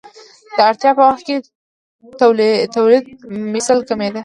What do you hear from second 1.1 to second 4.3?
کې تولیدمثل کمېده.